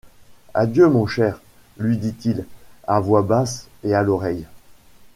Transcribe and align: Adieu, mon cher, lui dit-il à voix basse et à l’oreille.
Adieu, 0.55 0.87
mon 0.87 1.05
cher, 1.05 1.39
lui 1.77 1.95
dit-il 1.97 2.47
à 2.87 2.99
voix 2.99 3.21
basse 3.21 3.67
et 3.83 3.93
à 3.93 4.01
l’oreille. 4.01 4.47